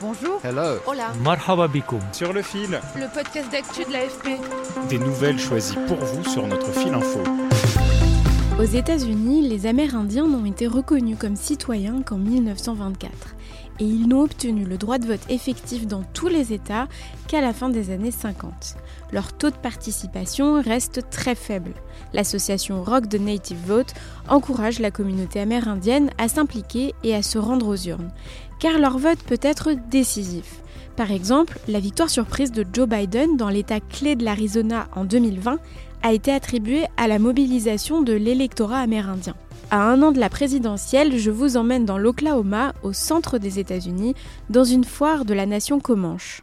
[0.00, 0.40] Bonjour.
[0.42, 0.78] Hello.
[0.86, 1.12] Hola.
[1.22, 2.00] Marhaba bikoum.
[2.12, 4.40] Sur le fil, Le podcast d'actu de l'AFP.
[4.88, 7.20] des nouvelles choisies pour vous sur notre fil info.
[8.58, 13.10] Aux États-Unis, les Amérindiens n'ont été reconnus comme citoyens qu'en 1924
[13.80, 16.86] et ils n'ont obtenu le droit de vote effectif dans tous les États
[17.28, 18.76] qu'à la fin des années 50.
[19.12, 21.72] Leur taux de participation reste très faible.
[22.12, 23.92] L'association Rock the Native Vote
[24.28, 28.12] encourage la communauté amérindienne à s'impliquer et à se rendre aux urnes,
[28.60, 30.62] car leur vote peut être décisif.
[30.96, 35.58] Par exemple, la victoire surprise de Joe Biden dans l'État clé de l'Arizona en 2020
[36.02, 39.34] a été attribuée à la mobilisation de l'électorat amérindien.
[39.70, 44.14] À un an de la présidentielle, je vous emmène dans l'Oklahoma, au centre des États-Unis,
[44.48, 46.42] dans une foire de la nation Comanche.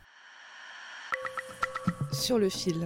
[2.12, 2.86] Sur le fil.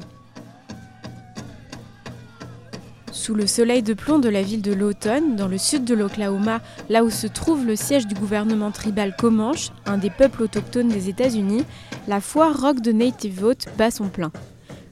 [3.11, 6.61] Sous le soleil de plomb de la ville de Lawton, dans le sud de l'Oklahoma,
[6.89, 11.09] là où se trouve le siège du gouvernement tribal Comanche, un des peuples autochtones des
[11.09, 11.63] États-Unis,
[12.07, 14.31] la foire Rock de Native Vote bat son plein.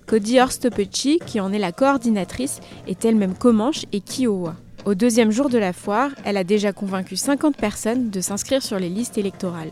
[0.06, 4.56] Cody Horstopetchi, qui en est la coordinatrice, est elle-même Comanche et Kiowa.
[4.86, 8.80] Au deuxième jour de la foire, elle a déjà convaincu 50 personnes de s'inscrire sur
[8.80, 9.72] les listes électorales.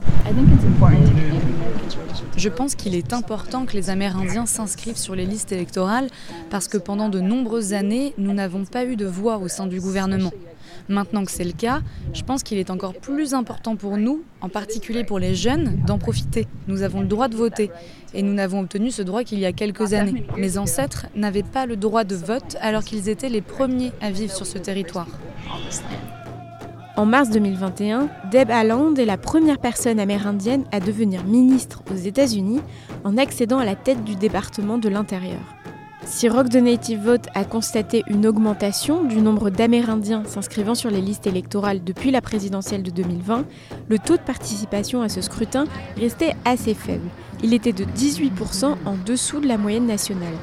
[2.35, 6.09] Je pense qu'il est important que les Amérindiens s'inscrivent sur les listes électorales
[6.49, 9.79] parce que pendant de nombreuses années, nous n'avons pas eu de voix au sein du
[9.79, 10.31] gouvernement.
[10.89, 11.81] Maintenant que c'est le cas,
[12.13, 15.97] je pense qu'il est encore plus important pour nous, en particulier pour les jeunes, d'en
[15.97, 16.47] profiter.
[16.67, 17.71] Nous avons le droit de voter
[18.13, 20.25] et nous n'avons obtenu ce droit qu'il y a quelques années.
[20.37, 24.33] Mes ancêtres n'avaient pas le droit de vote alors qu'ils étaient les premiers à vivre
[24.33, 25.07] sur ce territoire.
[26.97, 32.59] En mars 2021, Deb Haaland est la première personne amérindienne à devenir ministre aux États-Unis
[33.03, 35.37] en accédant à la tête du département de l'Intérieur.
[36.07, 41.01] Si Rock the Native Vote a constaté une augmentation du nombre d'Amérindiens s'inscrivant sur les
[41.01, 43.45] listes électorales depuis la présidentielle de 2020,
[43.89, 45.65] le taux de participation à ce scrutin
[45.99, 47.09] restait assez faible.
[47.43, 50.33] Il était de 18% en dessous de la moyenne nationale.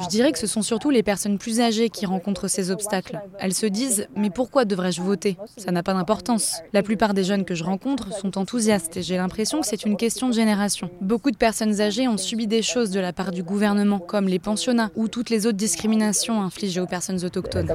[0.00, 3.20] Je dirais que ce sont surtout les personnes plus âgées qui rencontrent ces obstacles.
[3.38, 5.36] Elles se disent Mais pourquoi devrais-je voter?
[5.56, 6.62] Ça n'a pas d'importance.
[6.72, 9.96] La plupart des jeunes que je rencontre sont enthousiastes et j'ai l'impression que c'est une
[9.96, 10.90] question de génération.
[11.00, 14.38] Beaucoup de personnes âgées ont subi des choses de la part du gouvernement, comme les
[14.38, 17.68] pensionnats ou toutes les autres discriminations infligées aux personnes autochtones.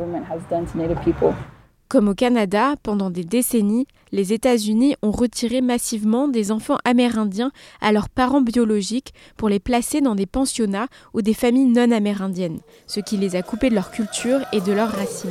[1.90, 7.94] Comme au Canada, pendant des décennies, les États-Unis ont retiré massivement des enfants amérindiens à
[7.94, 13.00] leurs parents biologiques pour les placer dans des pensionnats ou des familles non amérindiennes, ce
[13.00, 15.30] qui les a coupés de leur culture et de leurs racines.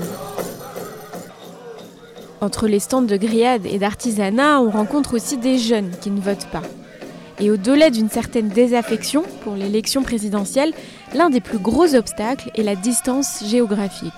[2.41, 6.51] Entre les stands de grillades et d'artisanat, on rencontre aussi des jeunes qui ne votent
[6.51, 6.63] pas.
[7.39, 10.73] Et au-delà d'une certaine désaffection pour l'élection présidentielle,
[11.15, 14.13] l'un des plus gros obstacles est la distance géographique.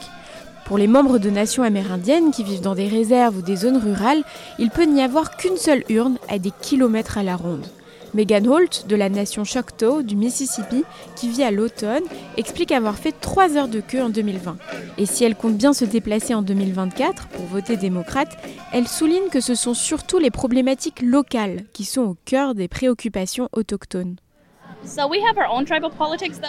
[0.68, 4.22] Pour les membres de nations amérindiennes qui vivent dans des réserves ou des zones rurales,
[4.58, 7.66] il peut n'y avoir qu'une seule urne à des kilomètres à la ronde.
[8.12, 10.84] Megan Holt, de la nation Choctaw du Mississippi,
[11.16, 12.02] qui vit à l'automne,
[12.36, 14.58] explique avoir fait 3 heures de queue en 2020.
[14.98, 18.36] Et si elle compte bien se déplacer en 2024 pour voter démocrate,
[18.74, 23.48] elle souligne que ce sont surtout les problématiques locales qui sont au cœur des préoccupations
[23.52, 24.16] autochtones.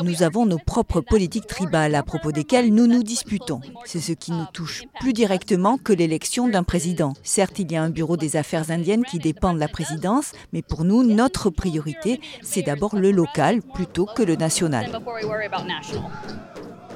[0.04, 3.60] Nous avons nos propres politiques tribales à propos desquelles nous nous disputons.
[3.86, 7.14] C'est ce qui nous touche plus directement que l'élection d'un président.
[7.24, 10.62] Certes, il y a un bureau des affaires indiennes qui dépend de la présidence, mais
[10.62, 14.92] pour nous, notre priorité, c'est d'abord le local plutôt que le national.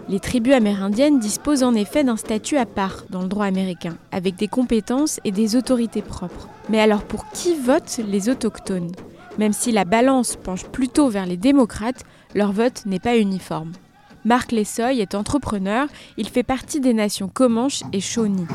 [0.09, 4.35] Les tribus amérindiennes disposent en effet d'un statut à part dans le droit américain, avec
[4.35, 6.49] des compétences et des autorités propres.
[6.69, 8.91] Mais alors pour qui votent les autochtones?
[9.37, 12.03] Même si la balance penche plutôt vers les démocrates,
[12.35, 13.71] leur vote n'est pas uniforme.
[14.25, 15.87] Marc Lessoy est entrepreneur,
[16.17, 18.47] il fait partie des nations Comanche et Shawnee.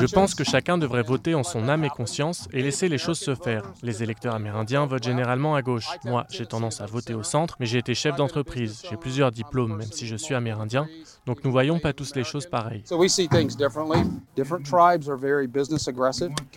[0.00, 3.18] Je pense que chacun devrait voter en son âme et conscience et laisser les choses
[3.18, 3.62] se faire.
[3.82, 5.88] Les électeurs amérindiens votent généralement à gauche.
[6.04, 8.82] Moi, j'ai tendance à voter au centre, mais j'ai été chef d'entreprise.
[8.88, 10.86] J'ai plusieurs diplômes, même si je suis amérindien.
[11.26, 12.84] Donc nous voyons pas tous les choses pareilles.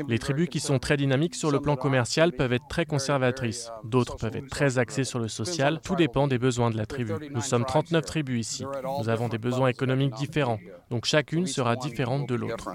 [0.08, 3.72] Les tribus qui sont très dynamiques sur le plan commercial peuvent être très conservatrices.
[3.84, 5.82] D'autres peuvent être très axées sur le social.
[5.84, 7.14] Tout dépend des besoins de la tribu.
[7.32, 8.66] Nous sommes 39 tribus ici.
[9.00, 10.60] Nous avons des besoins économiques différents,
[10.90, 12.70] donc chacune sera différente de l'autre.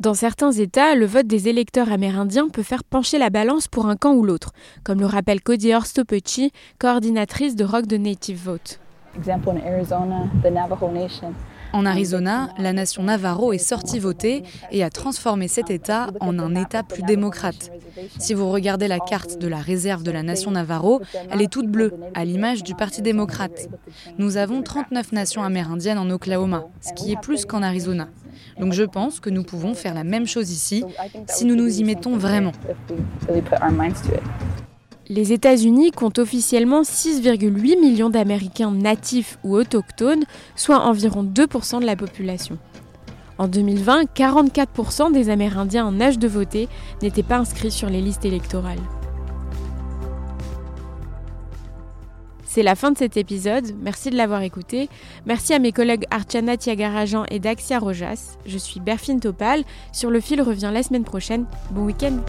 [0.00, 3.96] Dans certains États, le vote des électeurs amérindiens peut faire pencher la balance pour un
[3.96, 6.50] camp ou l'autre, comme le rappelle Cody Orstopechi,
[6.80, 8.80] coordinatrice de Rock the Native Vote.
[11.74, 16.54] En Arizona, la nation Navarro est sortie voter et a transformé cet État en un
[16.54, 17.72] État plus démocrate.
[18.20, 21.00] Si vous regardez la carte de la réserve de la nation Navarro,
[21.32, 23.68] elle est toute bleue, à l'image du Parti démocrate.
[24.18, 28.08] Nous avons 39 nations amérindiennes en Oklahoma, ce qui est plus qu'en Arizona.
[28.60, 30.84] Donc je pense que nous pouvons faire la même chose ici
[31.26, 32.52] si nous nous y mettons vraiment.
[35.08, 40.24] Les États-Unis comptent officiellement 6,8 millions d'Américains natifs ou autochtones,
[40.56, 42.58] soit environ 2% de la population.
[43.36, 46.68] En 2020, 44% des Amérindiens en âge de voter
[47.02, 48.80] n'étaient pas inscrits sur les listes électorales.
[52.46, 54.88] C'est la fin de cet épisode, merci de l'avoir écouté.
[55.26, 58.38] Merci à mes collègues Archana Tiagarajan et Daxia Rojas.
[58.46, 61.46] Je suis Berfine Topal, sur le fil revient la semaine prochaine.
[61.72, 62.20] Bon week-end